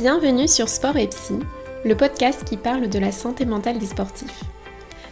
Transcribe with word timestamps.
Bienvenue 0.00 0.48
sur 0.48 0.70
Sport 0.70 0.96
et 0.96 1.08
Psy, 1.08 1.34
le 1.84 1.94
podcast 1.94 2.44
qui 2.44 2.56
parle 2.56 2.88
de 2.88 2.98
la 2.98 3.12
santé 3.12 3.44
mentale 3.44 3.78
des 3.78 3.84
sportifs. 3.84 4.44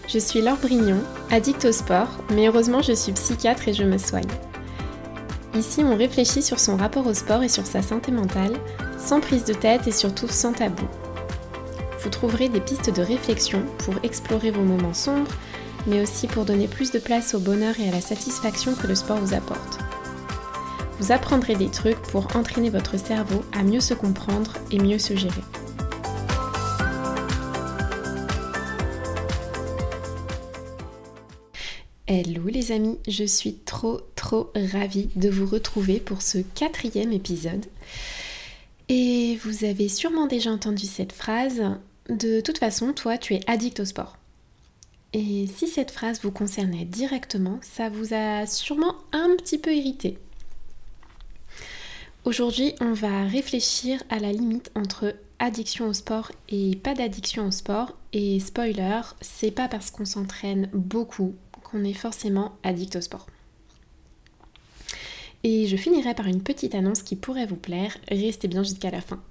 Je 0.09 0.19
suis 0.19 0.41
Laure 0.41 0.57
Brignon, 0.57 1.03
addict 1.31 1.67
au 1.67 1.73
sport, 1.73 2.09
mais 2.31 2.49
heureusement 2.49 2.81
je 2.81 2.95
suis 2.95 3.13
psychiatre 3.13 3.69
et 3.69 3.75
je 3.75 3.85
me 3.85 3.99
soigne. 3.99 4.25
Ici, 5.55 5.83
on 5.85 5.95
réfléchit 5.95 6.43
sur 6.43 6.59
son 6.59 6.79
rapport 6.79 7.07
au 7.07 7.13
sport 7.13 7.43
et 7.43 7.51
sur 7.51 7.67
sa 7.67 7.83
santé 7.83 8.13
mentale, 8.13 8.57
sans 8.99 9.21
prise 9.21 9.45
de 9.45 9.53
tête 9.53 9.87
et 9.87 9.93
surtout 9.93 10.29
sans 10.29 10.55
tabou. 10.55 10.89
Vous 12.01 12.09
trouverez 12.09 12.49
des 12.49 12.61
pistes 12.61 12.89
de 12.89 13.03
réflexion 13.03 13.63
pour 13.85 13.93
explorer 14.05 14.53
vos 14.53 14.63
moments 14.63 14.95
sombres, 14.95 15.35
mais 15.87 16.01
aussi 16.01 16.29
pour 16.29 16.47
donner 16.47 16.67
plus 16.67 16.93
de 16.93 16.99
place 16.99 17.35
au 17.35 17.41
bonheur 17.41 17.75
et 17.79 17.91
à 17.91 17.93
la 17.93 18.01
satisfaction 18.01 18.73
que 18.73 18.87
le 18.87 18.95
sport 18.95 19.19
vous 19.19 19.35
apporte. 19.35 19.88
Vous 20.99 21.13
apprendrez 21.13 21.55
des 21.55 21.71
trucs 21.71 22.01
pour 22.03 22.35
entraîner 22.35 22.71
votre 22.71 22.99
cerveau 22.99 23.45
à 23.53 23.63
mieux 23.63 23.81
se 23.81 23.95
comprendre 23.95 24.55
et 24.73 24.79
mieux 24.79 24.99
se 24.99 25.15
gérer. 25.15 25.43
Hello 32.09 32.49
les 32.49 32.73
amis, 32.73 32.99
je 33.07 33.25
suis 33.25 33.55
trop 33.55 34.01
trop 34.17 34.51
ravie 34.73 35.09
de 35.15 35.29
vous 35.29 35.47
retrouver 35.47 36.01
pour 36.01 36.21
ce 36.21 36.39
quatrième 36.39 37.13
épisode. 37.13 37.67
Et 38.89 39.39
vous 39.45 39.65
avez 39.65 39.89
sûrement 39.89 40.27
déjà 40.27 40.51
entendu 40.51 40.87
cette 40.87 41.13
phrase, 41.13 41.63
de 42.09 42.41
toute 42.41 42.59
façon, 42.59 42.93
toi 42.93 43.19
tu 43.19 43.35
es 43.35 43.41
addict 43.47 43.79
au 43.79 43.85
sport. 43.85 44.17
Et 45.13 45.47
si 45.47 45.69
cette 45.69 45.93
phrase 45.93 46.21
vous 46.23 46.33
concernait 46.33 46.87
directement, 46.87 47.61
ça 47.63 47.89
vous 47.89 48.15
a 48.15 48.47
sûrement 48.47 48.97
un 49.13 49.37
petit 49.37 49.59
peu 49.59 49.73
irrité. 49.73 50.19
Aujourd'hui, 52.25 52.75
on 52.81 52.93
va 52.93 53.25
réfléchir 53.25 54.03
à 54.11 54.19
la 54.19 54.33
limite 54.33 54.71
entre 54.75 55.15
addiction 55.39 55.87
au 55.89 55.93
sport 55.93 56.33
et 56.49 56.77
pas 56.77 56.95
d'addiction 56.95 57.47
au 57.47 57.51
sport. 57.51 57.97
Et 58.13 58.41
spoiler, 58.41 59.01
c'est 59.21 59.51
pas 59.51 59.69
parce 59.69 59.91
qu'on 59.91 60.05
s'entraîne 60.05 60.69
beaucoup 60.73 61.35
qu'on 61.63 61.85
est 61.85 61.95
forcément 61.95 62.57
addict 62.63 62.97
au 62.97 63.01
sport. 63.01 63.27
Et 65.45 65.67
je 65.67 65.77
finirai 65.77 66.15
par 66.15 66.27
une 66.27 66.43
petite 66.43 66.75
annonce 66.75 67.03
qui 67.03 67.17
pourrait 67.17 67.47
vous 67.47 67.57
plaire. 67.57 67.97
Restez 68.09 68.49
bien 68.49 68.63
jusqu'à 68.63 68.91
la 68.91 69.01
fin. 69.01 69.23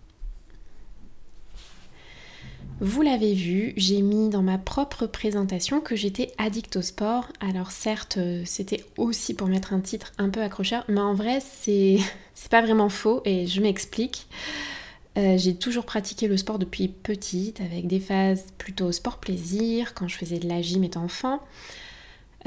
Vous 2.79 3.01
l'avez 3.01 3.33
vu, 3.33 3.73
j'ai 3.75 4.03
mis 4.03 4.29
dans 4.29 4.43
ma 4.43 4.59
propre 4.59 5.07
présentation 5.07 5.81
que 5.81 5.95
j'étais 5.95 6.31
addict 6.37 6.75
au 6.75 6.83
sport. 6.83 7.27
Alors 7.39 7.71
certes, 7.71 8.17
euh, 8.17 8.43
c'était 8.45 8.85
aussi 8.97 9.33
pour 9.33 9.47
mettre 9.47 9.73
un 9.73 9.79
titre 9.79 10.11
un 10.19 10.29
peu 10.29 10.43
accrocheur, 10.43 10.85
mais 10.87 10.99
en 10.99 11.15
vrai, 11.15 11.39
c'est 11.39 11.97
pas 12.51 12.61
vraiment 12.61 12.89
faux 12.89 13.23
et 13.25 13.47
je 13.47 13.61
m'explique. 13.61 14.27
Euh, 15.17 15.39
j'ai 15.39 15.55
toujours 15.55 15.85
pratiqué 15.85 16.27
le 16.27 16.37
sport 16.37 16.59
depuis 16.59 16.87
petite, 16.87 17.61
avec 17.61 17.87
des 17.87 17.99
phases 17.99 18.45
plutôt 18.59 18.91
sport-plaisir, 18.91 19.95
quand 19.95 20.07
je 20.07 20.15
faisais 20.15 20.37
de 20.37 20.47
la 20.47 20.61
gym 20.61 20.83
étant 20.83 21.03
enfant. 21.03 21.41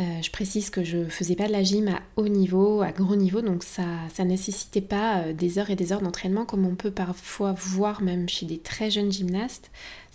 Euh, 0.00 0.22
je 0.22 0.30
précise 0.30 0.70
que 0.70 0.82
je 0.82 1.04
faisais 1.04 1.36
pas 1.36 1.46
de 1.46 1.52
la 1.52 1.62
gym 1.62 1.88
à 1.88 2.00
haut 2.16 2.28
niveau, 2.28 2.80
à 2.80 2.90
gros 2.90 3.16
niveau, 3.16 3.42
donc 3.42 3.62
ça 3.62 3.84
ça 4.14 4.24
nécessitait 4.24 4.80
pas 4.80 5.32
des 5.32 5.58
heures 5.58 5.68
et 5.68 5.76
des 5.76 5.92
heures 5.92 6.00
d'entraînement 6.00 6.46
comme 6.46 6.64
on 6.64 6.74
peut 6.74 6.90
parfois 6.90 7.52
voir 7.52 8.00
même 8.00 8.28
chez 8.28 8.46
des 8.46 8.58
très 8.58 8.90
jeunes 8.90 9.12
gymnastes 9.12 9.70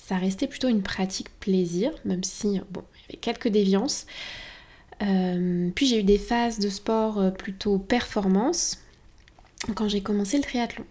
ça 0.06 0.18
restait 0.18 0.48
plutôt 0.48 0.70
une 0.70 0.84
pratique 0.84 1.30
plaisir, 1.40 1.92
même 2.06 2.24
si 2.24 2.62
bon, 2.70 2.84
il 2.96 3.02
y 3.02 3.06
avait 3.10 3.20
quelques 3.20 3.48
déviances. 3.48 4.06
Euh, 5.02 5.70
puis 5.74 5.88
j'ai 5.88 6.00
eu 6.02 6.04
des 6.04 6.20
phases 6.20 6.60
de 6.60 6.70
sport 6.70 7.20
euh, 7.20 7.32
plutôt 7.32 7.80
performance 7.80 8.84
quand 9.76 9.88
j'ai 9.88 10.02
commencé 10.02 10.38
le 10.38 10.44
triathlon. 10.44 10.86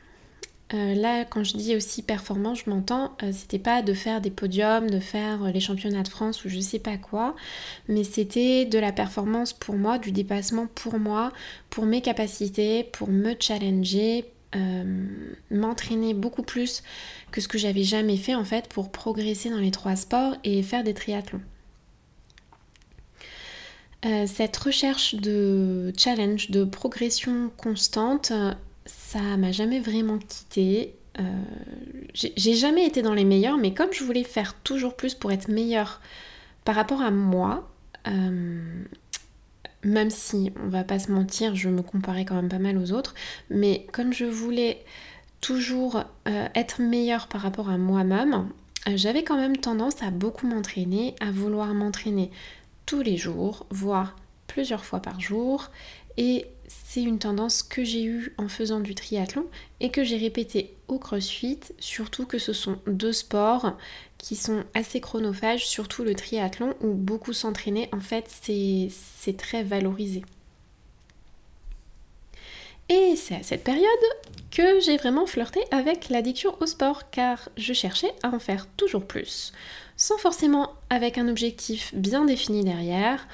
Euh, 0.75 0.95
là, 0.95 1.25
quand 1.25 1.45
je 1.45 1.57
dis 1.57 1.77
aussi 1.77 2.03
performance, 2.03 2.63
je 2.65 2.71
m'entends, 2.71 3.17
c'était 3.33 3.61
pas 3.61 3.81
de 3.83 3.95
faire 3.95 4.21
des 4.21 4.31
podiums, 4.31 4.91
de 4.91 4.99
faire 4.99 5.45
les 5.53 5.61
championnats 5.61 6.03
de 6.03 6.09
France 6.09 6.45
ou 6.45 6.49
je 6.49 6.59
sais 6.59 6.81
pas 6.81 6.97
quoi, 6.97 7.37
mais 7.89 8.03
c'était 8.03 8.65
de 8.65 8.79
la 8.79 8.91
performance 8.91 9.53
pour 9.53 9.77
moi, 9.77 9.99
du 9.99 10.11
dépassement 10.11 10.67
pour 10.75 10.99
moi, 10.99 11.33
pour 11.71 11.87
mes 11.87 12.01
capacités, 12.01 12.85
pour 12.85 13.09
me 13.09 13.35
challenger, 13.39 14.25
m'entraîner 15.51 16.15
beaucoup 16.15 16.43
plus 16.43 16.83
que 17.33 17.41
ce 17.41 17.49
que 17.49 17.59
j'avais 17.59 17.83
jamais 17.83 18.17
fait 18.17 18.37
en 18.37 18.45
fait 18.45 18.69
pour 18.69 18.93
progresser 18.93 19.51
dans 19.51 19.59
les 19.59 19.73
trois 19.73 19.97
sports 19.97 20.37
et 20.45 20.63
faire 20.63 20.85
des 20.85 20.95
triathlons. 20.95 21.41
Euh, 24.05 24.27
cette 24.27 24.57
recherche 24.59 25.15
de 25.15 25.93
challenge, 25.97 26.51
de 26.51 26.65
progression 26.65 27.51
constante, 27.57 28.33
ça 28.87 29.21
m'a 29.37 29.53
jamais 29.53 29.81
vraiment 29.81 30.19
quitté. 30.19 30.95
Euh, 31.19 31.23
j'ai 32.15 32.55
jamais 32.55 32.87
été 32.87 33.03
dans 33.03 33.15
les 33.15 33.25
meilleurs, 33.25 33.57
mais 33.57 33.73
comme 33.73 33.93
je 33.93 34.05
voulais 34.05 34.25
faire 34.25 34.55
toujours 34.55 34.97
plus 34.97 35.15
pour 35.15 35.33
être 35.33 35.49
meilleure 35.49 36.01
par 36.65 36.75
rapport 36.75 37.03
à 37.03 37.11
moi, 37.11 37.71
euh, 38.09 38.85
même 39.85 40.11
si 40.11 40.53
on 40.63 40.69
va 40.69 40.85
pas 40.85 40.99
se 40.99 41.13
mentir, 41.13 41.55
je 41.55 41.69
me 41.69 41.83
comparais 41.83 42.25
quand 42.25 42.35
même 42.35 42.49
pas 42.49 42.59
mal 42.59 42.79
aux 42.79 42.93
autres, 42.93 43.15
mais 43.51 43.87
comme 43.93 44.13
je 44.13 44.25
voulais 44.25 44.85
toujours 45.41 46.03
euh, 46.27 46.49
être 46.55 46.81
meilleure 46.81 47.29
par 47.29 47.43
rapport 47.43 47.69
à 47.69 47.79
moi-même, 47.79 48.49
j'avais 48.95 49.25
quand 49.25 49.37
même 49.37 49.57
tendance 49.57 50.03
à 50.03 50.11
beaucoup 50.11 50.47
m'entraîner, 50.47 51.15
à 51.21 51.31
vouloir 51.31 51.73
m'entraîner 51.75 52.31
tous 52.87 53.03
les 53.03 53.17
jours, 53.17 53.67
voire 53.71 54.17
plusieurs 54.47 54.85
fois 54.85 55.01
par 55.01 55.21
jour. 55.21 55.71
Et 56.17 56.47
c'est 56.69 57.03
une 57.03 57.19
tendance 57.19 57.63
que 57.63 57.85
j'ai 57.85 58.05
eue 58.05 58.33
en 58.39 58.49
faisant 58.49 58.81
du 58.81 58.95
triathlon 58.95 59.47
et 59.81 59.91
que 59.91 60.05
j'ai 60.05 60.17
répété 60.17 60.75
au 60.89 60.99
crossfit, 60.99 61.61
surtout 61.79 62.25
que 62.27 62.39
ce 62.39 62.53
sont 62.53 62.79
deux 62.87 63.13
sports 63.13 63.77
qui 64.19 64.37
sont 64.37 64.65
assez 64.75 65.01
chronophages, 65.01 65.67
surtout 65.67 66.05
le 66.05 66.15
triathlon 66.15 66.75
où 66.81 66.95
beaucoup 66.95 67.33
s'entraîner, 67.33 67.89
en 67.93 68.01
fait 68.01 68.27
c'est 68.29 69.37
très 69.37 69.63
valorisé. 69.63 70.23
Et 72.89 73.17
c'est 73.17 73.37
à 73.37 73.43
cette 73.43 73.65
période 73.65 73.89
que 74.51 74.81
j'ai 74.81 74.97
vraiment 74.97 75.27
flirté 75.27 75.61
avec 75.71 76.11
l'addiction 76.11 76.55
au 76.61 76.67
sport 76.67 77.11
car 77.11 77.49
je 77.57 77.73
cherchais 77.73 78.13
à 78.23 78.29
en 78.29 78.39
faire 78.39 78.67
toujours 78.77 79.07
plus, 79.07 79.53
sans 79.97 80.19
forcément 80.19 80.75
avec 80.91 81.19
un 81.19 81.29
objectif 81.29 81.95
bien 81.95 82.25
défini 82.25 82.63
derrière. 82.63 83.27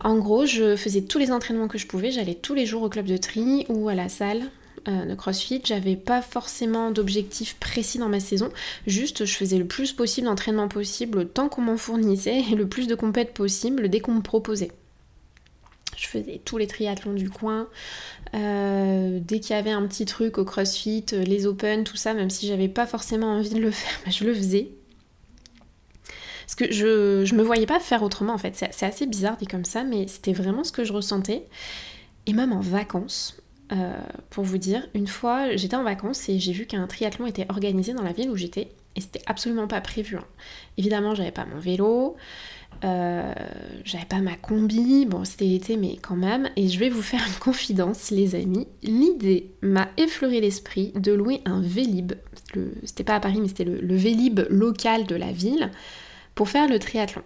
En 0.00 0.16
gros, 0.16 0.46
je 0.46 0.76
faisais 0.76 1.02
tous 1.02 1.18
les 1.18 1.32
entraînements 1.32 1.68
que 1.68 1.78
je 1.78 1.86
pouvais, 1.86 2.10
j'allais 2.10 2.34
tous 2.34 2.54
les 2.54 2.66
jours 2.66 2.82
au 2.82 2.88
club 2.88 3.06
de 3.06 3.16
tri 3.16 3.66
ou 3.68 3.88
à 3.88 3.94
la 3.94 4.08
salle 4.08 4.42
euh, 4.86 5.04
de 5.04 5.14
CrossFit, 5.14 5.60
j'avais 5.64 5.96
pas 5.96 6.22
forcément 6.22 6.92
d'objectif 6.92 7.56
précis 7.56 7.98
dans 7.98 8.08
ma 8.08 8.20
saison, 8.20 8.50
juste 8.86 9.24
je 9.24 9.34
faisais 9.34 9.58
le 9.58 9.66
plus 9.66 9.92
possible 9.92 10.28
d'entraînement 10.28 10.68
possible 10.68 11.28
tant 11.28 11.48
qu'on 11.48 11.62
m'en 11.62 11.76
fournissait 11.76 12.44
et 12.50 12.54
le 12.54 12.68
plus 12.68 12.86
de 12.86 12.94
compètes 12.94 13.34
possible 13.34 13.88
dès 13.88 13.98
qu'on 13.98 14.14
me 14.14 14.22
proposait. 14.22 14.70
Je 15.96 16.06
faisais 16.06 16.40
tous 16.44 16.58
les 16.58 16.68
triathlons 16.68 17.12
du 17.12 17.28
coin. 17.28 17.66
Euh, 18.34 19.18
dès 19.20 19.40
qu'il 19.40 19.56
y 19.56 19.58
avait 19.58 19.72
un 19.72 19.84
petit 19.88 20.04
truc 20.04 20.38
au 20.38 20.44
crossfit, 20.44 21.06
euh, 21.12 21.24
les 21.24 21.46
open, 21.46 21.82
tout 21.82 21.96
ça, 21.96 22.14
même 22.14 22.30
si 22.30 22.46
j'avais 22.46 22.68
pas 22.68 22.86
forcément 22.86 23.32
envie 23.32 23.50
de 23.50 23.58
le 23.58 23.72
faire, 23.72 24.00
bah, 24.04 24.12
je 24.12 24.24
le 24.24 24.32
faisais. 24.32 24.68
Parce 26.48 26.54
que 26.54 26.72
je, 26.72 27.26
je 27.26 27.34
me 27.34 27.42
voyais 27.42 27.66
pas 27.66 27.78
faire 27.78 28.02
autrement 28.02 28.32
en 28.32 28.38
fait. 28.38 28.56
C'est 28.56 28.86
assez 28.86 29.04
bizarre 29.04 29.36
dit 29.36 29.46
comme 29.46 29.66
ça, 29.66 29.84
mais 29.84 30.06
c'était 30.06 30.32
vraiment 30.32 30.64
ce 30.64 30.72
que 30.72 30.82
je 30.82 30.94
ressentais. 30.94 31.44
Et 32.24 32.32
même 32.32 32.54
en 32.54 32.60
vacances, 32.60 33.36
euh, 33.70 33.92
pour 34.30 34.44
vous 34.44 34.56
dire, 34.56 34.88
une 34.94 35.08
fois 35.08 35.54
j'étais 35.56 35.76
en 35.76 35.82
vacances 35.82 36.26
et 36.30 36.38
j'ai 36.38 36.52
vu 36.52 36.64
qu'un 36.64 36.86
triathlon 36.86 37.26
était 37.26 37.44
organisé 37.50 37.92
dans 37.92 38.02
la 38.02 38.12
ville 38.12 38.30
où 38.30 38.36
j'étais 38.36 38.70
et 38.96 39.02
c'était 39.02 39.20
absolument 39.26 39.68
pas 39.68 39.82
prévu. 39.82 40.16
Hein. 40.16 40.24
Évidemment, 40.78 41.14
j'avais 41.14 41.32
pas 41.32 41.44
mon 41.44 41.60
vélo, 41.60 42.16
euh, 42.82 43.34
j'avais 43.84 44.06
pas 44.06 44.20
ma 44.20 44.36
combi, 44.36 45.04
bon 45.04 45.26
c'était 45.26 45.44
l'été 45.44 45.76
mais 45.76 45.98
quand 46.00 46.16
même, 46.16 46.48
et 46.56 46.68
je 46.68 46.78
vais 46.78 46.88
vous 46.88 47.02
faire 47.02 47.20
une 47.26 47.38
confidence 47.40 48.10
les 48.10 48.34
amis, 48.34 48.66
l'idée 48.82 49.50
m'a 49.60 49.88
effleuré 49.98 50.40
l'esprit 50.40 50.92
de 50.94 51.12
louer 51.12 51.42
un 51.44 51.60
Vélib, 51.60 52.14
c'était 52.84 53.04
pas 53.04 53.16
à 53.16 53.20
Paris 53.20 53.40
mais 53.42 53.48
c'était 53.48 53.64
le, 53.64 53.96
Vélib 53.96 54.40
local 54.48 55.04
de 55.06 55.14
la 55.14 55.30
ville, 55.30 55.70
pour 56.38 56.48
faire 56.48 56.68
le 56.68 56.78
triathlon. 56.78 57.22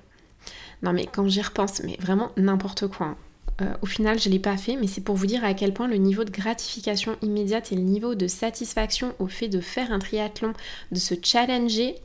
Non 0.82 0.94
mais 0.94 1.04
quand 1.04 1.28
j'y 1.28 1.42
repense, 1.42 1.82
mais 1.84 1.98
vraiment 2.00 2.30
n'importe 2.38 2.86
quoi. 2.86 3.08
Hein. 3.08 3.16
Euh, 3.60 3.74
au 3.82 3.86
final, 3.86 4.18
je 4.18 4.30
l'ai 4.30 4.38
pas 4.38 4.56
fait, 4.56 4.74
mais 4.74 4.86
c'est 4.86 5.02
pour 5.02 5.16
vous 5.16 5.26
dire 5.26 5.44
à 5.44 5.52
quel 5.52 5.74
point 5.74 5.86
le 5.86 5.96
niveau 5.96 6.24
de 6.24 6.30
gratification 6.30 7.18
immédiate 7.20 7.72
et 7.72 7.74
le 7.74 7.82
niveau 7.82 8.14
de 8.14 8.26
satisfaction 8.26 9.14
au 9.18 9.26
fait 9.26 9.48
de 9.48 9.60
faire 9.60 9.92
un 9.92 9.98
triathlon, 9.98 10.54
de 10.92 10.98
se 10.98 11.14
challenger, 11.22 11.96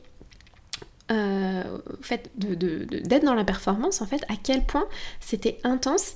euh, 1.10 1.78
d'être 2.36 3.24
dans 3.24 3.34
la 3.34 3.44
performance, 3.44 4.02
en 4.02 4.06
fait, 4.06 4.22
à 4.28 4.34
quel 4.36 4.66
point 4.66 4.86
c'était 5.18 5.58
intense 5.64 6.14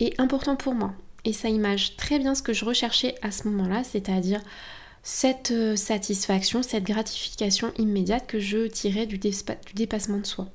et 0.00 0.12
important 0.18 0.56
pour 0.56 0.74
moi. 0.74 0.92
Et 1.24 1.32
ça 1.32 1.50
image 1.50 1.94
très 1.94 2.18
bien 2.18 2.34
ce 2.34 2.42
que 2.42 2.52
je 2.52 2.64
recherchais 2.64 3.14
à 3.22 3.30
ce 3.30 3.46
moment-là, 3.46 3.84
c'est-à-dire 3.84 4.40
cette 5.02 5.50
euh, 5.50 5.76
satisfaction, 5.76 6.62
cette 6.62 6.84
gratification 6.84 7.72
immédiate 7.78 8.26
que 8.26 8.38
je 8.38 8.66
tirais 8.68 9.06
du, 9.06 9.18
dépassement 9.74 10.18
de 10.18 10.26
soi. 10.26 10.48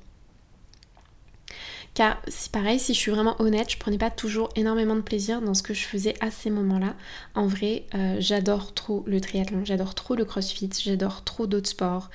Car 1.94 2.22
c'est 2.28 2.52
pareil, 2.52 2.78
si 2.78 2.94
je 2.94 2.98
suis 2.98 3.10
vraiment 3.10 3.34
honnête, 3.40 3.70
je 3.70 3.78
prenais 3.78 3.98
pas 3.98 4.10
toujours 4.10 4.50
énormément 4.54 4.94
de 4.94 5.00
plaisir 5.00 5.42
dans 5.42 5.54
ce 5.54 5.62
que 5.62 5.74
je 5.74 5.84
faisais 5.84 6.14
à 6.20 6.30
ces 6.30 6.48
moments-là. 6.50 6.94
En 7.34 7.46
vrai, 7.46 7.84
euh, 7.94 8.16
j'adore 8.20 8.72
trop 8.72 9.02
le 9.06 9.20
triathlon, 9.20 9.64
j'adore 9.64 9.94
trop 9.94 10.14
le 10.14 10.24
crossfit, 10.24 10.70
j'adore 10.82 11.24
trop 11.24 11.46
d'autres 11.46 11.70
sports. 11.70 12.10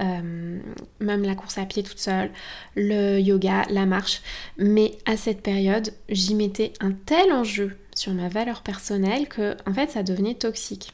Euh, 0.00 0.60
même 1.00 1.22
la 1.22 1.34
course 1.34 1.58
à 1.58 1.66
pied 1.66 1.82
toute 1.82 1.98
seule, 1.98 2.30
le 2.76 3.18
yoga, 3.18 3.64
la 3.70 3.86
marche. 3.86 4.22
Mais 4.56 4.98
à 5.06 5.16
cette 5.16 5.42
période, 5.42 5.92
j'y 6.08 6.34
mettais 6.34 6.72
un 6.80 6.92
tel 6.92 7.32
enjeu 7.32 7.76
sur 7.94 8.12
ma 8.12 8.28
valeur 8.28 8.62
personnelle 8.62 9.28
que 9.28 9.56
en 9.66 9.74
fait 9.74 9.90
ça 9.90 10.02
devenait 10.02 10.34
toxique. 10.34 10.92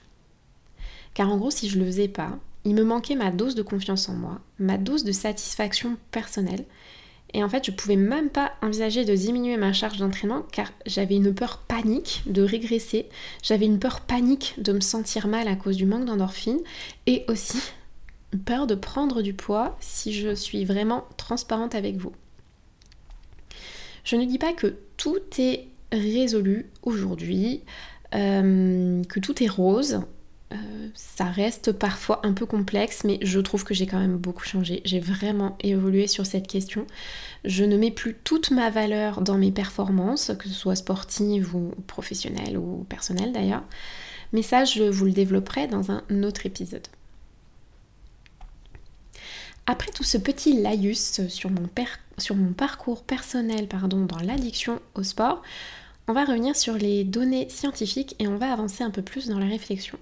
Car 1.14 1.30
en 1.30 1.36
gros, 1.36 1.50
si 1.50 1.68
je 1.68 1.78
le 1.78 1.86
faisais 1.86 2.08
pas, 2.08 2.38
il 2.64 2.74
me 2.74 2.84
manquait 2.84 3.14
ma 3.14 3.30
dose 3.30 3.54
de 3.54 3.62
confiance 3.62 4.08
en 4.08 4.14
moi, 4.14 4.40
ma 4.58 4.78
dose 4.78 5.04
de 5.04 5.12
satisfaction 5.12 5.96
personnelle. 6.10 6.64
Et 7.32 7.42
en 7.42 7.48
fait, 7.48 7.66
je 7.66 7.72
pouvais 7.72 7.96
même 7.96 8.30
pas 8.30 8.52
envisager 8.62 9.04
de 9.04 9.14
diminuer 9.14 9.56
ma 9.56 9.72
charge 9.72 9.98
d'entraînement 9.98 10.42
car 10.52 10.72
j'avais 10.86 11.16
une 11.16 11.34
peur 11.34 11.58
panique 11.58 12.22
de 12.26 12.42
régresser, 12.42 13.08
j'avais 13.42 13.66
une 13.66 13.80
peur 13.80 14.02
panique 14.02 14.54
de 14.58 14.72
me 14.72 14.80
sentir 14.80 15.26
mal 15.26 15.48
à 15.48 15.56
cause 15.56 15.76
du 15.76 15.84
manque 15.84 16.04
d'endorphine 16.04 16.60
et 17.06 17.24
aussi 17.28 17.58
une 18.32 18.38
peur 18.38 18.68
de 18.68 18.76
prendre 18.76 19.20
du 19.20 19.34
poids 19.34 19.76
si 19.80 20.12
je 20.12 20.34
suis 20.34 20.64
vraiment 20.64 21.06
transparente 21.16 21.74
avec 21.74 21.96
vous. 21.96 22.12
Je 24.04 24.16
ne 24.16 24.24
dis 24.24 24.38
pas 24.38 24.52
que 24.52 24.76
tout 24.96 25.18
est 25.38 25.66
résolu 25.90 26.66
aujourd'hui, 26.82 27.62
euh, 28.14 29.02
que 29.04 29.18
tout 29.18 29.42
est 29.42 29.48
rose. 29.48 30.02
Euh, 30.54 30.88
ça 30.94 31.24
reste 31.24 31.72
parfois 31.72 32.20
un 32.24 32.32
peu 32.32 32.46
complexe, 32.46 33.02
mais 33.04 33.18
je 33.22 33.40
trouve 33.40 33.64
que 33.64 33.74
j'ai 33.74 33.86
quand 33.86 33.98
même 33.98 34.16
beaucoup 34.16 34.44
changé. 34.44 34.82
J'ai 34.84 35.00
vraiment 35.00 35.56
évolué 35.60 36.06
sur 36.06 36.26
cette 36.26 36.46
question. 36.46 36.86
Je 37.44 37.64
ne 37.64 37.76
mets 37.76 37.90
plus 37.90 38.14
toute 38.24 38.50
ma 38.50 38.70
valeur 38.70 39.20
dans 39.20 39.36
mes 39.36 39.50
performances, 39.50 40.32
que 40.38 40.48
ce 40.48 40.54
soit 40.54 40.76
sportive 40.76 41.54
ou 41.54 41.72
professionnelle 41.86 42.56
ou 42.56 42.86
personnelle 42.88 43.32
d'ailleurs. 43.32 43.64
Mais 44.32 44.42
ça, 44.42 44.64
je 44.64 44.84
vous 44.84 45.06
le 45.06 45.12
développerai 45.12 45.66
dans 45.66 45.90
un 45.90 46.02
autre 46.22 46.46
épisode. 46.46 46.86
Après 49.66 49.90
tout 49.92 50.04
ce 50.04 50.18
petit 50.18 50.60
laïus 50.60 51.26
sur 51.28 51.50
mon, 51.50 51.68
sur 52.18 52.36
mon 52.36 52.52
parcours 52.52 53.02
personnel 53.02 53.66
pardon, 53.66 54.04
dans 54.04 54.18
l'addiction 54.18 54.78
au 54.94 55.02
sport, 55.02 55.42
on 56.06 56.12
va 56.12 56.26
revenir 56.26 56.54
sur 56.54 56.74
les 56.74 57.02
données 57.02 57.48
scientifiques 57.48 58.14
et 58.18 58.28
on 58.28 58.36
va 58.36 58.52
avancer 58.52 58.84
un 58.84 58.90
peu 58.90 59.00
plus 59.00 59.28
dans 59.28 59.38
la 59.38 59.46
réflexion. 59.46 59.98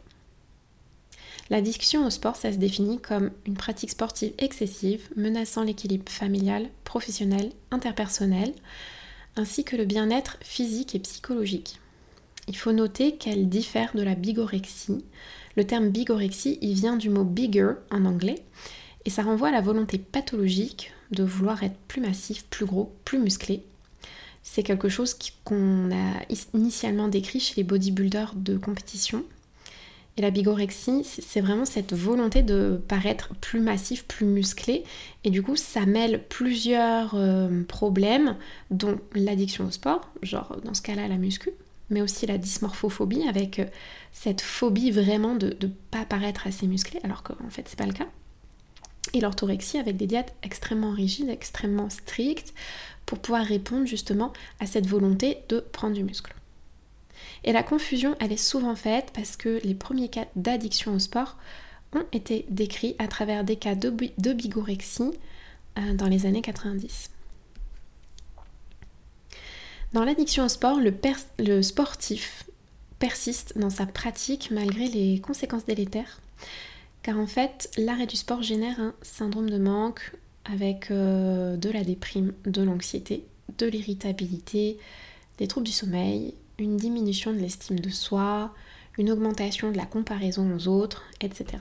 L'addiction 1.51 2.07
au 2.07 2.11
sport, 2.11 2.37
ça 2.37 2.53
se 2.53 2.57
définit 2.57 2.99
comme 2.99 3.31
une 3.47 3.57
pratique 3.57 3.91
sportive 3.91 4.33
excessive 4.39 5.09
menaçant 5.17 5.65
l'équilibre 5.65 6.11
familial, 6.11 6.69
professionnel, 6.85 7.51
interpersonnel, 7.71 8.55
ainsi 9.37 9.65
que 9.65 9.77
le 9.77 9.85
bien-être 9.85 10.39
physique 10.43 10.95
et 10.95 11.01
psychologique. 11.01 11.79
Il 12.49 12.57
faut 12.57 12.73
noter 12.73 13.17
qu'elle 13.17 13.49
diffère 13.49 13.93
de 13.95 14.03
la 14.03 14.15
bigorexie. 14.15 15.05
Le 15.57 15.65
terme 15.65 15.91
bigorexie, 15.91 16.59
il 16.61 16.75
vient 16.75 16.97
du 16.97 17.11
mot 17.11 17.25
bigger 17.25 17.73
en 17.91 18.05
anglais, 18.05 18.43
et 19.05 19.11
ça 19.11 19.23
renvoie 19.23 19.49
à 19.49 19.53
la 19.53 19.61
volonté 19.61 19.99
pathologique 19.99 20.93
de 21.11 21.23
vouloir 21.23 21.63
être 21.63 21.77
plus 21.89 22.01
massif, 22.01 22.45
plus 22.51 22.67
gros, 22.67 22.93
plus 23.05 23.19
musclé. 23.19 23.63
C'est 24.43 24.63
quelque 24.63 24.89
chose 24.89 25.17
qu'on 25.45 25.91
a 25.93 26.23
initialement 26.55 27.09
décrit 27.09 27.41
chez 27.41 27.55
les 27.57 27.65
bodybuilders 27.65 28.35
de 28.35 28.57
compétition, 28.57 29.25
et 30.19 30.23
la 30.23 30.31
bigorexie, 30.31 31.05
c'est 31.05 31.41
vraiment 31.41 31.65
cette 31.65 31.95
volonté 31.95 32.43
de 32.43 32.79
paraître 32.87 33.35
plus 33.41 33.61
massif, 33.61 34.05
plus 34.05 34.27
musclé. 34.27 34.85
Et 35.25 35.31
du 35.31 35.43
coup, 35.43 35.57
ça 35.57 35.87
mêle 35.87 36.23
plusieurs 36.29 37.15
euh, 37.15 37.63
problèmes, 37.63 38.37
dont 38.71 38.99
l'addiction 39.15 39.67
au 39.67 39.71
sport, 39.71 40.11
genre 40.23 40.59
dans 40.65 40.75
ce 40.75 40.83
cas-là 40.83 41.09
la 41.09 41.17
muscu, 41.17 41.51
mais 41.89 42.03
aussi 42.03 42.27
la 42.27 42.37
dysmorphophobie, 42.37 43.27
avec 43.27 43.59
euh, 43.59 43.65
cette 44.13 44.43
phobie 44.43 44.91
vraiment 44.91 45.35
de 45.35 45.57
ne 45.63 45.73
pas 45.91 46.05
paraître 46.05 46.47
assez 46.47 46.67
musclé, 46.67 47.01
alors 47.05 47.23
qu'en 47.23 47.49
fait, 47.49 47.67
c'est 47.67 47.79
pas 47.79 47.87
le 47.87 47.95
cas. 47.95 48.09
Et 49.15 49.21
l'orthorexie 49.21 49.79
avec 49.79 49.97
des 49.97 50.07
diètes 50.07 50.35
extrêmement 50.43 50.91
rigides, 50.91 51.31
extrêmement 51.31 51.89
strictes, 51.89 52.53
pour 53.07 53.19
pouvoir 53.19 53.47
répondre 53.47 53.87
justement 53.87 54.35
à 54.61 54.67
cette 54.67 54.87
volonté 54.87 55.39
de 55.49 55.61
prendre 55.61 55.95
du 55.95 56.05
muscle. 56.05 56.35
Et 57.45 57.53
la 57.53 57.63
confusion, 57.63 58.15
elle 58.21 58.33
est 58.33 58.37
souvent 58.37 58.75
faite 58.75 59.11
parce 59.15 59.37
que 59.37 59.61
les 59.65 59.75
premiers 59.75 60.09
cas 60.09 60.27
d'addiction 60.37 60.95
au 60.95 60.99
sport 60.99 61.37
ont 61.95 62.05
été 62.13 62.47
décrits 62.49 62.97
à 62.99 63.09
travers 63.09 63.45
des 63.45 63.57
cas 63.57 63.75
de, 63.75 63.91
bigorexie 64.33 65.11
euh, 65.79 65.95
dans 65.95 66.07
les 66.07 66.27
années 66.27 66.43
90. 66.43 67.11
Dans 69.93 70.05
l'addiction 70.05 70.45
au 70.45 70.49
sport, 70.49 70.81
le, 70.81 71.63
sportif 71.63 72.45
persiste 72.99 73.59
dans 73.59 73.71
sa 73.71 73.85
pratique 73.85 74.51
malgré 74.51 74.89
les 74.89 75.21
conséquences 75.21 75.67
délétères, 75.67 76.21
car 77.03 77.19
en 77.19 77.27
fait, 77.27 77.71
l'arrêt 77.77 78.07
du 78.07 78.17
sport 78.17 78.43
génère 78.43 78.81
un 78.81 78.95
syndrome 79.03 79.51
de 79.51 79.59
manque 79.59 80.13
avec 80.45 80.91
euh, 80.91 81.57
de 81.57 81.69
la 81.69 81.85
déprime, 81.85 82.33
de 82.47 82.63
l'anxiété, 82.63 83.25
de 83.59 83.67
l'irritabilité, 83.67 84.79
des 85.39 85.47
troubles 85.47 85.67
du 85.67 85.73
sommeil, 85.73 86.35
une 86.63 86.77
diminution 86.77 87.33
de 87.33 87.39
l'estime 87.39 87.81
de 87.81 87.91
soi, 87.91 88.55
une 88.99 89.11
augmentation 89.11 89.71
de 89.71 89.77
la 89.77 89.87
comparaison 89.87 90.55
aux 90.55 90.69
autres, 90.69 91.05
etc. 91.21 91.59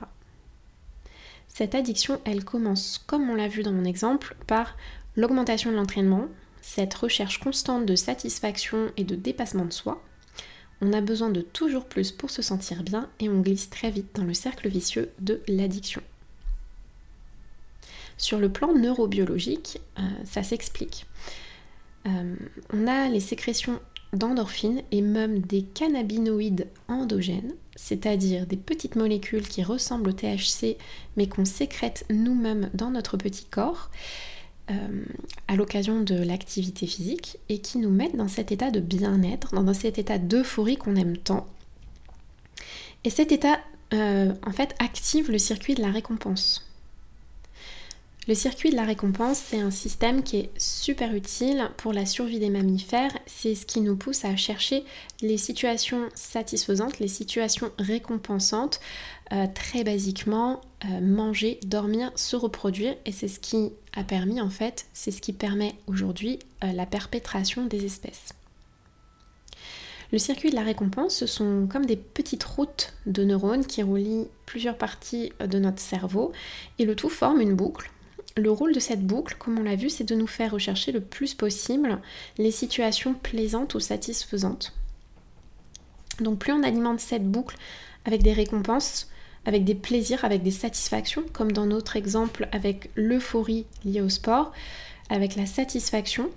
Cette 1.47 1.75
addiction, 1.75 2.21
elle 2.23 2.45
commence, 2.45 3.03
comme 3.05 3.29
on 3.29 3.35
l'a 3.35 3.47
vu 3.47 3.63
dans 3.63 3.71
mon 3.71 3.83
exemple, 3.83 4.35
par 4.47 4.77
l'augmentation 5.15 5.71
de 5.71 5.75
l'entraînement, 5.75 6.27
cette 6.61 6.93
recherche 6.93 7.39
constante 7.39 7.85
de 7.85 7.95
satisfaction 7.95 8.91
et 8.95 9.03
de 9.03 9.15
dépassement 9.15 9.65
de 9.65 9.73
soi. 9.73 10.01
On 10.81 10.93
a 10.93 11.01
besoin 11.01 11.29
de 11.29 11.41
toujours 11.41 11.85
plus 11.85 12.11
pour 12.11 12.29
se 12.29 12.41
sentir 12.41 12.83
bien 12.83 13.09
et 13.19 13.29
on 13.29 13.41
glisse 13.41 13.69
très 13.69 13.91
vite 13.91 14.15
dans 14.15 14.23
le 14.23 14.33
cercle 14.33 14.67
vicieux 14.69 15.11
de 15.19 15.41
l'addiction. 15.47 16.01
Sur 18.17 18.39
le 18.39 18.49
plan 18.49 18.73
neurobiologique, 18.73 19.81
euh, 19.99 20.01
ça 20.25 20.43
s'explique. 20.43 21.05
Euh, 22.07 22.35
on 22.73 22.87
a 22.87 23.09
les 23.09 23.19
sécrétions 23.19 23.79
d'endorphines 24.13 24.81
et 24.91 25.01
même 25.01 25.39
des 25.39 25.63
cannabinoïdes 25.63 26.67
endogènes, 26.87 27.53
c'est-à-dire 27.75 28.45
des 28.45 28.57
petites 28.57 28.95
molécules 28.95 29.47
qui 29.47 29.63
ressemblent 29.63 30.09
au 30.09 30.13
THC 30.13 30.77
mais 31.17 31.27
qu'on 31.27 31.45
sécrète 31.45 32.05
nous-mêmes 32.09 32.69
dans 32.73 32.91
notre 32.91 33.17
petit 33.17 33.45
corps 33.45 33.89
euh, 34.69 35.03
à 35.47 35.55
l'occasion 35.55 36.01
de 36.01 36.15
l'activité 36.15 36.87
physique 36.87 37.37
et 37.49 37.59
qui 37.59 37.77
nous 37.77 37.89
mettent 37.89 38.15
dans 38.15 38.27
cet 38.27 38.51
état 38.51 38.71
de 38.71 38.79
bien-être, 38.79 39.53
dans 39.53 39.73
cet 39.73 39.97
état 39.97 40.17
d'euphorie 40.17 40.77
qu'on 40.77 40.95
aime 40.95 41.17
tant. 41.17 41.45
Et 43.03 43.09
cet 43.09 43.31
état, 43.31 43.59
euh, 43.93 44.33
en 44.45 44.51
fait, 44.51 44.75
active 44.79 45.31
le 45.31 45.39
circuit 45.39 45.75
de 45.75 45.81
la 45.81 45.91
récompense. 45.91 46.70
Le 48.27 48.35
circuit 48.35 48.69
de 48.69 48.75
la 48.75 48.83
récompense, 48.83 49.39
c'est 49.39 49.59
un 49.59 49.71
système 49.71 50.21
qui 50.21 50.37
est 50.37 50.51
super 50.55 51.15
utile 51.15 51.71
pour 51.77 51.91
la 51.91 52.05
survie 52.05 52.37
des 52.37 52.51
mammifères. 52.51 53.11
C'est 53.25 53.55
ce 53.55 53.65
qui 53.65 53.81
nous 53.81 53.95
pousse 53.95 54.25
à 54.25 54.35
chercher 54.35 54.83
les 55.21 55.37
situations 55.37 56.07
satisfaisantes, 56.13 56.99
les 56.99 57.07
situations 57.07 57.71
récompensantes. 57.79 58.79
Euh, 59.33 59.47
très 59.51 59.83
basiquement, 59.83 60.61
euh, 60.85 60.99
manger, 61.01 61.59
dormir, 61.65 62.11
se 62.15 62.35
reproduire. 62.35 62.95
Et 63.05 63.11
c'est 63.11 63.27
ce 63.27 63.39
qui 63.39 63.71
a 63.95 64.03
permis, 64.03 64.39
en 64.39 64.51
fait, 64.51 64.85
c'est 64.93 65.09
ce 65.11 65.21
qui 65.21 65.33
permet 65.33 65.73
aujourd'hui 65.87 66.37
euh, 66.63 66.73
la 66.73 66.85
perpétration 66.85 67.65
des 67.65 67.85
espèces. 67.85 68.33
Le 70.11 70.19
circuit 70.19 70.51
de 70.51 70.55
la 70.55 70.63
récompense, 70.63 71.15
ce 71.15 71.25
sont 71.25 71.67
comme 71.71 71.87
des 71.87 71.95
petites 71.95 72.43
routes 72.43 72.93
de 73.07 73.23
neurones 73.23 73.65
qui 73.65 73.81
relient 73.81 74.27
plusieurs 74.45 74.77
parties 74.77 75.31
de 75.39 75.57
notre 75.57 75.79
cerveau 75.79 76.33
et 76.77 76.85
le 76.85 76.95
tout 76.95 77.09
forme 77.09 77.41
une 77.41 77.55
boucle 77.55 77.89
le 78.37 78.51
rôle 78.51 78.73
de 78.73 78.79
cette 78.79 79.05
boucle, 79.05 79.35
comme 79.37 79.59
on 79.59 79.63
l'a 79.63 79.75
vu, 79.75 79.89
c'est 79.89 80.03
de 80.03 80.15
nous 80.15 80.27
faire 80.27 80.51
rechercher 80.51 80.91
le 80.91 81.01
plus 81.01 81.33
possible 81.33 81.99
les 82.37 82.51
situations 82.51 83.13
plaisantes 83.13 83.75
ou 83.75 83.79
satisfaisantes. 83.79 84.73
Donc 86.19 86.39
plus 86.39 86.53
on 86.53 86.63
alimente 86.63 86.99
cette 86.99 87.29
boucle 87.29 87.57
avec 88.05 88.23
des 88.23 88.33
récompenses, 88.33 89.09
avec 89.45 89.63
des 89.63 89.75
plaisirs, 89.75 90.23
avec 90.23 90.43
des 90.43 90.51
satisfactions, 90.51 91.23
comme 91.33 91.51
dans 91.51 91.65
notre 91.65 91.95
exemple 91.95 92.47
avec 92.51 92.89
l'euphorie 92.95 93.65
liée 93.83 94.01
au 94.01 94.09
sport, 94.09 94.51
avec 95.09 95.35
la 95.35 95.45
satisfaction, 95.45 96.29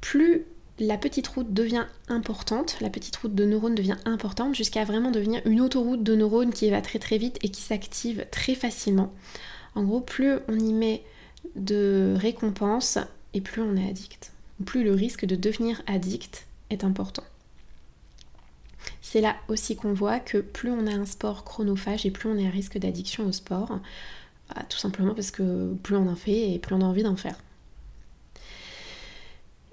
plus 0.00 0.44
la 0.78 0.98
petite 0.98 1.26
route 1.28 1.52
devient 1.52 1.86
importante, 2.08 2.76
la 2.80 2.90
petite 2.90 3.16
route 3.16 3.34
de 3.34 3.44
neurones 3.46 3.74
devient 3.74 3.96
importante 4.04 4.54
jusqu'à 4.54 4.84
vraiment 4.84 5.10
devenir 5.10 5.40
une 5.46 5.62
autoroute 5.62 6.02
de 6.02 6.14
neurones 6.14 6.52
qui 6.52 6.68
va 6.70 6.82
très 6.82 6.98
très 6.98 7.16
vite 7.16 7.38
et 7.42 7.48
qui 7.48 7.62
s'active 7.62 8.26
très 8.30 8.54
facilement. 8.54 9.12
En 9.74 9.84
gros, 9.84 10.00
plus 10.00 10.34
on 10.48 10.58
y 10.58 10.72
met 10.72 11.02
de 11.54 12.14
récompense 12.16 12.98
et 13.34 13.40
plus 13.40 13.62
on 13.62 13.76
est 13.76 13.88
addict. 13.88 14.32
Plus 14.64 14.84
le 14.84 14.92
risque 14.92 15.24
de 15.24 15.36
devenir 15.36 15.82
addict 15.86 16.46
est 16.70 16.84
important. 16.84 17.24
C'est 19.02 19.20
là 19.20 19.36
aussi 19.48 19.76
qu'on 19.76 19.92
voit 19.92 20.18
que 20.18 20.38
plus 20.38 20.70
on 20.70 20.86
a 20.86 20.92
un 20.92 21.06
sport 21.06 21.44
chronophage 21.44 22.06
et 22.06 22.10
plus 22.10 22.28
on 22.28 22.36
est 22.38 22.46
à 22.46 22.50
risque 22.50 22.78
d'addiction 22.78 23.26
au 23.26 23.32
sport, 23.32 23.78
bah, 24.48 24.62
tout 24.68 24.78
simplement 24.78 25.14
parce 25.14 25.30
que 25.30 25.74
plus 25.82 25.96
on 25.96 26.08
en 26.08 26.16
fait 26.16 26.52
et 26.52 26.58
plus 26.58 26.74
on 26.74 26.80
a 26.80 26.84
envie 26.84 27.02
d'en 27.02 27.16
faire. 27.16 27.38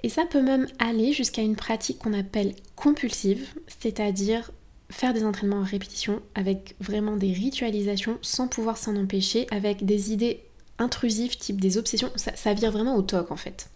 Et 0.03 0.09
ça 0.09 0.25
peut 0.25 0.41
même 0.41 0.67
aller 0.79 1.13
jusqu'à 1.13 1.41
une 1.41 1.55
pratique 1.55 1.99
qu'on 1.99 2.13
appelle 2.13 2.55
compulsive, 2.75 3.47
c'est-à-dire 3.67 4.51
faire 4.89 5.13
des 5.13 5.23
entraînements 5.23 5.61
en 5.61 5.63
répétition 5.63 6.21
avec 6.35 6.75
vraiment 6.79 7.15
des 7.15 7.31
ritualisations 7.31 8.19
sans 8.21 8.47
pouvoir 8.47 8.77
s'en 8.77 8.95
empêcher, 8.97 9.47
avec 9.49 9.85
des 9.85 10.11
idées 10.11 10.41
intrusives 10.83 11.37
type 11.37 11.59
des 11.59 11.77
obsessions. 11.77 12.11
Ça, 12.15 12.53
vire 12.53 12.71
vraiment 12.71 12.95
au 12.95 13.01
toc 13.01 13.31
en 13.31 13.35
fait. 13.37 13.69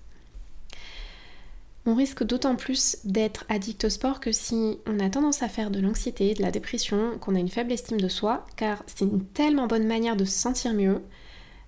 On 1.85 1.95
risque 1.95 2.23
d'autant 2.23 2.55
plus 2.55 2.97
d'être 3.05 3.45
addict 3.47 3.85
au 3.85 3.89
sport 3.89 4.19
que 4.19 4.33
si 4.33 4.77
on 4.85 4.99
a 4.99 5.09
tendance 5.09 5.41
à 5.41 5.47
faire 5.47 5.71
de 5.71 5.79
l'anxiété, 5.79 6.33
de 6.33 6.41
la 6.41 6.51
dépression, 6.51 7.17
qu'on 7.19 7.33
a 7.33 7.39
une 7.39 7.49
faible 7.49 7.71
estime 7.71 8.01
de 8.01 8.09
soi, 8.09 8.45
car 8.57 8.83
c'est 8.87 9.05
une 9.05 9.23
tellement 9.23 9.67
bonne 9.67 9.87
manière 9.87 10.17
de 10.17 10.25
se 10.25 10.37
sentir 10.37 10.73
mieux 10.73 11.01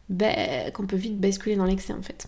ben, 0.09 0.71
qu'on 0.73 0.85
peut 0.85 0.97
vite 0.97 1.19
basculer 1.19 1.55
dans 1.55 1.65
l'excès 1.65 1.93
en 1.93 2.01
fait. 2.01 2.27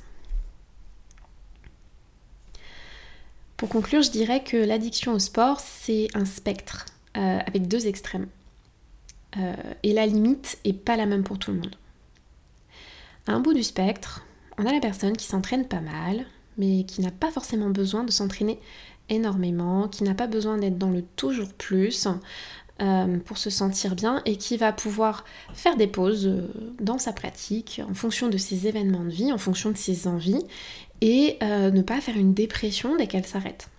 Pour 3.58 3.70
conclure, 3.70 4.02
je 4.02 4.10
dirais 4.10 4.44
que 4.44 4.58
l'addiction 4.58 5.14
au 5.14 5.20
sport, 5.20 5.60
c'est 5.60 6.08
un 6.16 6.26
spectre 6.26 6.86
euh, 7.16 7.40
avec 7.46 7.68
deux 7.68 7.86
extrêmes. 7.86 8.28
Euh, 9.38 9.54
et 9.84 9.94
la 9.94 10.08
limite 10.08 10.58
est 10.66 10.74
pas 10.74 10.98
la 10.98 11.06
même 11.06 11.24
pour 11.24 11.38
tout 11.38 11.52
le 11.52 11.58
monde. 11.58 11.76
À 13.28 13.34
un 13.34 13.40
bout 13.40 13.54
du 13.54 13.64
spectre, 13.64 14.26
on 14.58 14.66
a 14.66 14.72
la 14.72 14.80
personne 14.80 15.16
qui 15.16 15.28
s'entraîne 15.28 15.68
pas 15.68 15.82
mal, 15.82 16.26
mais 16.58 16.84
qui 16.84 17.02
n'a 17.02 17.12
pas 17.12 17.32
forcément 17.32 17.70
besoin 17.70 18.04
de 18.04 18.12
s'entraîner 18.12 18.60
énormément, 19.10 19.88
qui 19.88 20.04
n'a 20.04 20.16
pas 20.16 20.28
besoin 20.28 20.58
d'être 20.58 20.78
dans 20.78 20.90
le 20.90 21.04
toujours 21.16 21.54
plus 21.54 22.08
euh, 22.82 23.18
pour 23.20 23.38
se 23.38 23.50
sentir 23.50 23.96
bien 23.96 24.22
et 24.26 24.38
qui 24.38 24.58
va 24.58 24.74
pouvoir 24.74 25.24
faire 25.54 25.78
des 25.78 25.88
pauses 25.88 26.26
euh, 26.28 26.48
dans 26.80 26.98
sa 26.98 27.14
pratique 27.14 27.82
en 27.88 27.94
fonction 27.94 28.28
de 28.28 28.38
ses 28.38 28.68
événements 28.68 29.04
de 29.04 29.10
vie, 29.10 29.32
en 29.32 29.38
fonction 29.38 29.70
de 29.70 29.78
ses 29.78 30.08
envies 30.08 30.44
et 31.02 31.38
euh, 31.44 31.70
ne 31.72 31.82
pas 31.82 32.02
faire 32.02 32.18
une 32.18 32.34
dépression 32.34 32.96
dès 32.96 33.08
qu'elle 33.08 33.26
s'arrête. 33.26 33.70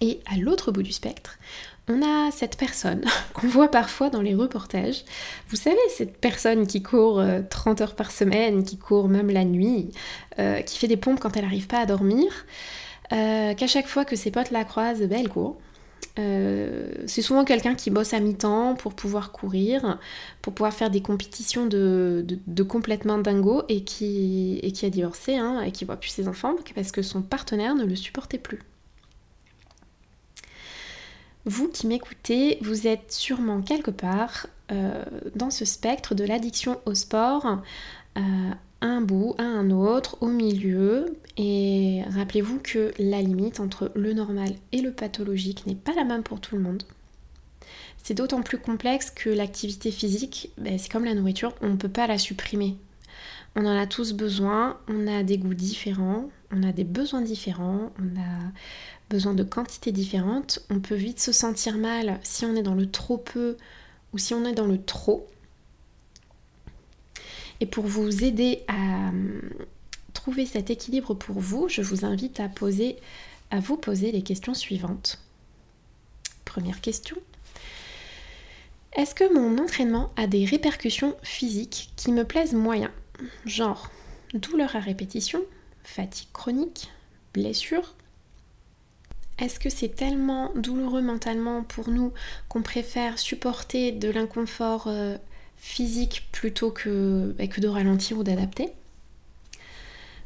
Et 0.00 0.20
à 0.26 0.36
l'autre 0.36 0.72
bout 0.72 0.82
du 0.82 0.92
spectre, 0.92 1.38
on 1.90 2.02
a 2.02 2.30
cette 2.30 2.56
personne 2.56 3.02
qu'on 3.34 3.48
voit 3.48 3.70
parfois 3.70 4.10
dans 4.10 4.22
les 4.22 4.34
reportages. 4.34 5.04
Vous 5.48 5.56
savez, 5.56 5.76
cette 5.88 6.16
personne 6.18 6.66
qui 6.66 6.82
court 6.82 7.22
30 7.50 7.80
euh, 7.80 7.84
heures 7.84 7.94
par 7.94 8.10
semaine, 8.10 8.64
qui 8.64 8.78
court 8.78 9.08
même 9.08 9.30
la 9.30 9.44
nuit, 9.44 9.90
euh, 10.38 10.60
qui 10.62 10.78
fait 10.78 10.88
des 10.88 10.96
pompes 10.96 11.20
quand 11.20 11.36
elle 11.36 11.44
n'arrive 11.44 11.66
pas 11.66 11.80
à 11.80 11.86
dormir, 11.86 12.26
euh, 13.12 13.54
qu'à 13.54 13.66
chaque 13.66 13.88
fois 13.88 14.04
que 14.04 14.16
ses 14.16 14.30
potes 14.30 14.50
la 14.50 14.64
croisent, 14.64 15.06
ben, 15.06 15.18
elle 15.20 15.28
court. 15.28 15.58
c'est 17.06 17.22
souvent 17.22 17.44
quelqu'un 17.44 17.74
qui 17.74 17.90
bosse 17.90 18.12
à 18.12 18.20
mi-temps 18.20 18.74
pour 18.74 18.92
pouvoir 18.94 19.32
courir, 19.32 19.98
pour 20.42 20.52
pouvoir 20.52 20.74
faire 20.74 20.90
des 20.90 21.00
compétitions 21.00 21.66
de, 21.66 22.24
complètement 22.68 23.18
dingo 23.18 23.62
et 23.68 23.84
qui, 23.84 24.60
et 24.62 24.70
qui 24.72 24.84
a 24.86 24.90
divorcé 24.90 25.36
hein, 25.36 25.62
et 25.62 25.72
qui 25.72 25.84
voit 25.84 25.96
plus 25.96 26.10
ses 26.10 26.28
enfants 26.28 26.54
parce 26.74 26.92
que 26.92 27.02
son 27.02 27.22
partenaire 27.22 27.74
ne 27.74 27.84
le 27.84 27.96
supportait 27.96 28.38
plus. 28.38 28.60
Vous 31.46 31.68
qui 31.68 31.86
m'écoutez, 31.86 32.58
vous 32.60 32.86
êtes 32.86 33.12
sûrement 33.12 33.62
quelque 33.62 33.90
part 33.90 34.46
euh, 34.72 35.04
dans 35.34 35.50
ce 35.50 35.64
spectre 35.64 36.14
de 36.14 36.24
l'addiction 36.24 36.80
au 36.86 36.94
sport, 36.94 37.62
euh, 38.18 38.50
un 38.82 39.00
bout 39.00 39.34
à 39.38 39.44
un 39.44 39.70
autre, 39.70 40.18
au 40.20 40.28
milieu. 40.28 41.16
Et 41.36 42.02
rappelez-vous 42.10 42.60
que 42.62 42.92
la 42.98 43.22
limite 43.22 43.60
entre 43.60 43.90
le 43.94 44.12
normal 44.12 44.50
et 44.72 44.80
le 44.80 44.92
pathologique 44.92 45.66
n'est 45.66 45.74
pas 45.74 45.94
la 45.94 46.04
même 46.04 46.22
pour 46.22 46.40
tout 46.40 46.56
le 46.56 46.62
monde. 46.62 46.82
C'est 48.02 48.14
d'autant 48.14 48.42
plus 48.42 48.58
complexe 48.58 49.10
que 49.10 49.30
l'activité 49.30 49.90
physique, 49.90 50.50
ben, 50.58 50.78
c'est 50.78 50.90
comme 50.90 51.04
la 51.04 51.14
nourriture, 51.14 51.54
on 51.60 51.70
ne 51.70 51.76
peut 51.76 51.88
pas 51.88 52.06
la 52.06 52.18
supprimer. 52.18 52.76
On 53.56 53.66
en 53.66 53.76
a 53.76 53.86
tous 53.86 54.12
besoin, 54.12 54.78
on 54.88 55.06
a 55.06 55.22
des 55.22 55.36
goûts 55.36 55.54
différents, 55.54 56.30
on 56.52 56.62
a 56.62 56.72
des 56.72 56.84
besoins 56.84 57.20
différents, 57.20 57.90
on 57.98 58.18
a 58.18 58.52
besoin 59.10 59.34
de 59.34 59.42
quantités 59.42 59.92
différentes. 59.92 60.60
On 60.70 60.80
peut 60.80 60.94
vite 60.94 61.20
se 61.20 61.32
sentir 61.32 61.76
mal 61.76 62.18
si 62.22 62.46
on 62.46 62.56
est 62.56 62.62
dans 62.62 62.74
le 62.74 62.90
trop 62.90 63.18
peu 63.18 63.56
ou 64.14 64.18
si 64.18 64.32
on 64.32 64.46
est 64.46 64.54
dans 64.54 64.66
le 64.66 64.80
trop. 64.80 65.28
Et 67.60 67.66
pour 67.66 67.84
vous 67.84 68.24
aider 68.24 68.62
à 68.68 69.08
hum, 69.08 69.42
trouver 70.14 70.46
cet 70.46 70.70
équilibre 70.70 71.12
pour 71.14 71.38
vous, 71.40 71.68
je 71.68 71.82
vous 71.82 72.06
invite 72.06 72.40
à 72.40 72.48
poser 72.48 72.96
à 73.50 73.58
vous 73.58 73.76
poser 73.76 74.12
les 74.12 74.22
questions 74.22 74.54
suivantes. 74.54 75.18
Première 76.44 76.80
question. 76.80 77.16
Est-ce 78.92 79.14
que 79.14 79.32
mon 79.34 79.58
entraînement 79.62 80.12
a 80.16 80.28
des 80.28 80.44
répercussions 80.44 81.16
physiques 81.22 81.90
qui 81.96 82.12
me 82.12 82.24
plaisent 82.24 82.54
moyen? 82.54 82.92
Genre 83.44 83.90
douleur 84.34 84.76
à 84.76 84.80
répétition, 84.80 85.42
fatigue 85.82 86.28
chronique, 86.32 86.90
blessure, 87.34 87.94
est-ce 89.40 89.58
que 89.58 89.70
c'est 89.70 89.88
tellement 89.88 90.52
douloureux 90.54 91.00
mentalement 91.00 91.62
pour 91.62 91.88
nous 91.88 92.12
qu'on 92.48 92.62
préfère 92.62 93.18
supporter 93.18 93.90
de 93.90 94.10
l'inconfort 94.10 94.84
euh, 94.86 95.16
physique 95.56 96.28
plutôt 96.30 96.70
que, 96.70 97.34
bah, 97.38 97.46
que 97.46 97.60
de 97.60 97.68
ralentir 97.68 98.18
ou 98.18 98.22
d'adapter? 98.22 98.68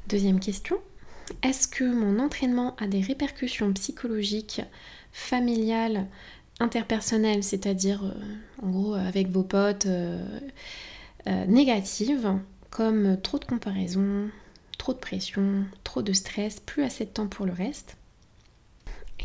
Deuxième 0.09 0.41
question. 0.41 0.77
Est-ce 1.43 1.69
que 1.69 1.85
mon 1.85 2.19
entraînement 2.19 2.75
a 2.77 2.87
des 2.87 3.01
répercussions 3.01 3.73
psychologiques, 3.73 4.61
familiales, 5.13 6.07
interpersonnelles, 6.59 7.45
c'est-à-dire 7.45 8.05
euh, 8.05 8.67
en 8.67 8.71
gros 8.71 8.95
avec 8.95 9.29
vos 9.29 9.45
potes, 9.45 9.87
euh, 9.87 10.19
négatives, 11.47 12.35
comme 12.71 13.19
trop 13.23 13.39
de 13.39 13.45
comparaison, 13.45 14.29
trop 14.77 14.93
de 14.93 14.99
pression, 14.99 15.65
trop 15.85 16.03
de 16.03 16.13
stress, 16.13 16.61
plus 16.61 16.83
assez 16.83 17.05
de 17.05 17.11
temps 17.11 17.29
pour 17.29 17.47
le 17.47 17.53
reste? 17.53 17.97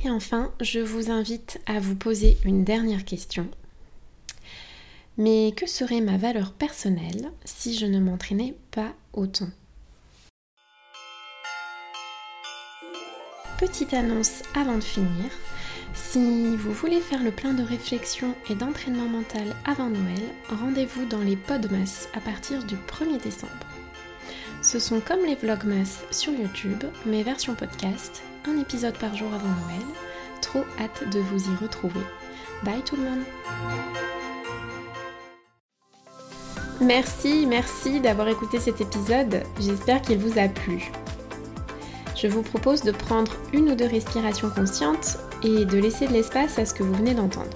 Et 0.03 0.09
enfin, 0.09 0.51
je 0.61 0.79
vous 0.79 1.11
invite 1.11 1.59
à 1.65 1.79
vous 1.79 1.95
poser 1.95 2.37
une 2.45 2.63
dernière 2.63 3.05
question. 3.05 3.47
Mais 5.17 5.53
que 5.55 5.67
serait 5.67 6.01
ma 6.01 6.17
valeur 6.17 6.53
personnelle 6.53 7.31
si 7.43 7.77
je 7.77 7.85
ne 7.85 7.99
m'entraînais 7.99 8.55
pas 8.71 8.93
autant? 9.13 9.49
Petite 13.57 13.93
annonce 13.93 14.43
avant 14.55 14.77
de 14.77 14.83
finir. 14.83 15.25
Si 15.93 16.55
vous 16.55 16.71
voulez 16.71 17.01
faire 17.01 17.21
le 17.21 17.31
plein 17.31 17.53
de 17.53 17.63
réflexion 17.63 18.33
et 18.49 18.55
d'entraînement 18.55 19.09
mental 19.09 19.53
avant 19.65 19.89
Noël, 19.89 20.23
rendez-vous 20.49 21.05
dans 21.05 21.19
les 21.19 21.35
Podmas 21.35 22.07
à 22.13 22.21
partir 22.21 22.63
du 22.63 22.75
1er 22.75 23.21
décembre. 23.21 23.51
Ce 24.61 24.79
sont 24.79 25.01
comme 25.01 25.25
les 25.25 25.35
Vlogmas 25.35 26.03
sur 26.11 26.31
YouTube, 26.31 26.83
mais 27.05 27.23
version 27.23 27.55
podcast, 27.55 28.23
un 28.47 28.57
épisode 28.59 28.97
par 28.97 29.15
jour 29.15 29.27
avant 29.33 29.47
Noël. 29.47 29.85
Trop 30.41 30.63
hâte 30.79 31.09
de 31.09 31.19
vous 31.19 31.51
y 31.51 31.55
retrouver. 31.55 32.01
Bye 32.63 32.81
tout 32.83 32.95
le 32.95 33.03
monde 33.03 33.23
Merci, 36.81 37.45
merci 37.45 37.99
d'avoir 37.99 38.29
écouté 38.29 38.59
cet 38.59 38.79
épisode. 38.79 39.43
J'espère 39.59 40.01
qu'il 40.01 40.17
vous 40.17 40.39
a 40.39 40.47
plu. 40.47 40.91
Je 42.15 42.27
vous 42.27 42.41
propose 42.41 42.83
de 42.83 42.91
prendre 42.91 43.31
une 43.53 43.71
ou 43.71 43.75
deux 43.75 43.87
respirations 43.87 44.49
conscientes 44.49 45.17
et 45.43 45.65
de 45.65 45.77
laisser 45.77 46.07
de 46.07 46.13
l'espace 46.13 46.57
à 46.57 46.65
ce 46.65 46.73
que 46.73 46.83
vous 46.83 46.93
venez 46.93 47.13
d'entendre. 47.13 47.49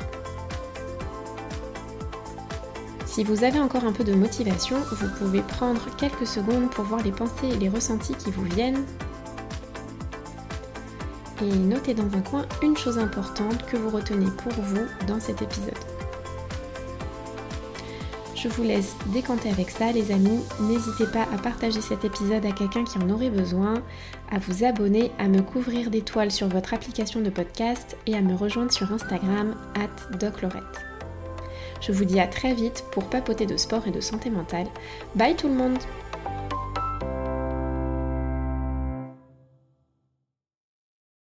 Si 3.05 3.23
vous 3.23 3.43
avez 3.43 3.59
encore 3.59 3.85
un 3.85 3.91
peu 3.91 4.03
de 4.03 4.13
motivation, 4.13 4.77
vous 4.91 5.07
pouvez 5.19 5.41
prendre 5.41 5.85
quelques 5.97 6.27
secondes 6.27 6.69
pour 6.71 6.83
voir 6.83 7.03
les 7.03 7.11
pensées 7.11 7.49
et 7.53 7.57
les 7.57 7.69
ressentis 7.69 8.15
qui 8.15 8.31
vous 8.31 8.43
viennent 8.43 8.83
et 11.43 11.57
notez 11.57 11.93
dans 11.93 12.15
un 12.17 12.21
coin 12.21 12.45
une 12.62 12.77
chose 12.77 12.97
importante 12.97 13.65
que 13.65 13.77
vous 13.77 13.89
retenez 13.89 14.29
pour 14.43 14.53
vous 14.53 14.85
dans 15.07 15.19
cet 15.19 15.41
épisode. 15.41 15.73
Je 18.35 18.50
vous 18.50 18.63
laisse 18.63 18.95
décanter 19.13 19.50
avec 19.50 19.69
ça 19.69 19.91
les 19.91 20.12
amis. 20.12 20.41
N'hésitez 20.59 21.05
pas 21.05 21.23
à 21.33 21.38
partager 21.38 21.79
cet 21.79 22.03
épisode 22.03 22.45
à 22.45 22.51
quelqu'un 22.51 22.83
qui 22.83 22.97
en 22.97 23.09
aurait 23.09 23.29
besoin, 23.29 23.75
à 24.29 24.39
vous 24.39 24.65
abonner, 24.65 25.12
à 25.17 25.29
me 25.29 25.41
couvrir 25.41 25.89
d'étoiles 25.89 26.31
sur 26.31 26.50
votre 26.50 26.73
application 26.73 27.21
de 27.21 27.29
podcast 27.29 27.95
et 28.05 28.15
à 28.15 28.21
me 28.21 28.35
rejoindre 28.35 28.73
sur 28.73 28.91
Instagram 28.91 29.55
at 29.75 30.17
doclorette. 30.17 30.63
Je 31.79 31.93
vous 31.93 32.05
dis 32.05 32.19
à 32.19 32.27
très 32.27 32.53
vite 32.53 32.83
pour 32.91 33.05
papoter 33.05 33.45
de 33.45 33.55
sport 33.55 33.88
et 33.88 33.91
de 33.91 34.01
santé 34.01 34.29
mentale. 34.29 34.67
Bye 35.15 35.35
tout 35.35 35.47
le 35.47 35.55
monde 35.55 35.79